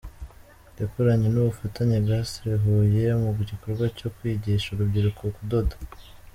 Yakoranye 0.79 1.27
n’Ubufatanye 1.31 1.97
Castre-Huye 2.07 3.05
mu 3.21 3.29
gikorwa 3.49 3.83
cyo 3.97 4.07
kwigisha 4.15 4.67
urubyiruko 4.69 5.23
kudoda. 5.35 5.75